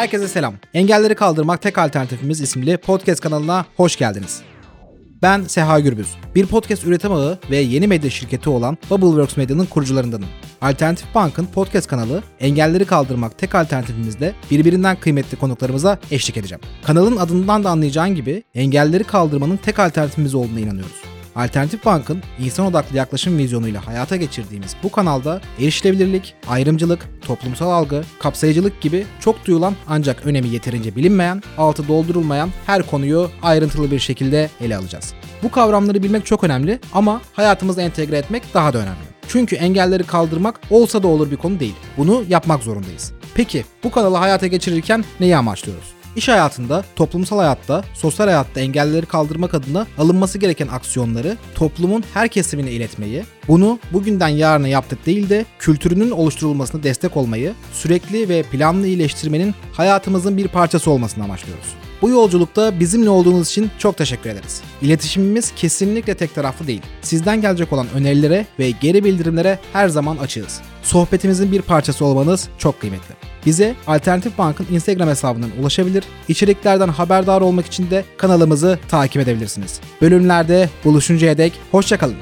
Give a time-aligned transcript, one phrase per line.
[0.00, 0.54] Herkese selam.
[0.74, 4.42] Engelleri Kaldırmak Tek Alternatifimiz isimli podcast kanalına hoş geldiniz.
[5.22, 6.08] Ben Seha Gürbüz.
[6.34, 10.28] Bir podcast üretim ağı ve yeni medya şirketi olan Bubbleworks Medya'nın kurucularındanım.
[10.60, 16.62] Alternatif Bank'ın podcast kanalı Engelleri Kaldırmak Tek Alternatifimizde birbirinden kıymetli konuklarımıza eşlik edeceğim.
[16.84, 21.09] Kanalın adından da anlayacağın gibi engelleri kaldırmanın tek alternatifimiz olduğuna inanıyoruz.
[21.40, 28.80] Alternatif Bank'ın insan odaklı yaklaşım vizyonuyla hayata geçirdiğimiz bu kanalda erişilebilirlik, ayrımcılık, toplumsal algı, kapsayıcılık
[28.80, 34.76] gibi çok duyulan ancak önemi yeterince bilinmeyen, altı doldurulmayan her konuyu ayrıntılı bir şekilde ele
[34.76, 35.14] alacağız.
[35.42, 39.10] Bu kavramları bilmek çok önemli ama hayatımıza entegre etmek daha da önemli.
[39.28, 41.74] Çünkü engelleri kaldırmak olsa da olur bir konu değil.
[41.96, 43.12] Bunu yapmak zorundayız.
[43.34, 45.99] Peki bu kanalı hayata geçirirken neyi amaçlıyoruz?
[46.16, 52.70] İş hayatında, toplumsal hayatta, sosyal hayatta engelleri kaldırmak adına alınması gereken aksiyonları toplumun her kesimine
[52.70, 59.54] iletmeyi, bunu bugünden yarına yaptık değil de kültürünün oluşturulmasına destek olmayı, sürekli ve planlı iyileştirmenin
[59.72, 61.74] hayatımızın bir parçası olmasını amaçlıyoruz.
[62.02, 64.62] Bu yolculukta bizimle olduğunuz için çok teşekkür ederiz.
[64.82, 66.82] İletişimimiz kesinlikle tek taraflı değil.
[67.02, 70.60] Sizden gelecek olan önerilere ve geri bildirimlere her zaman açığız.
[70.82, 73.19] Sohbetimizin bir parçası olmanız çok kıymetli.
[73.46, 79.80] Bize Alternatif Bank'ın Instagram hesabından ulaşabilir, içeriklerden haberdar olmak için de kanalımızı takip edebilirsiniz.
[80.00, 82.16] Bölümlerde buluşuncaya dek hoşçakalın.